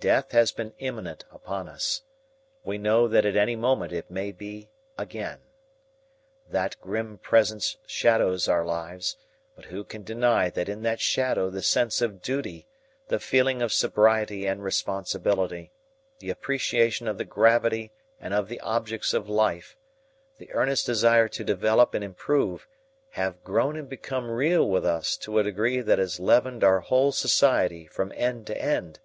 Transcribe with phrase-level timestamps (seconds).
[0.00, 2.02] Death has been imminent upon us.
[2.64, 4.68] We know that at any moment it may be
[4.98, 5.38] again.
[6.48, 9.16] That grim presence shadows our lives,
[9.54, 12.66] but who can deny that in that shadow the sense of duty,
[13.08, 15.70] the feeling of sobriety and responsibility,
[16.18, 19.76] the appreciation of the gravity and of the objects of life,
[20.38, 22.66] the earnest desire to develop and improve,
[23.10, 27.12] have grown and become real with us to a degree that has leavened our whole
[27.12, 28.98] society from end to end?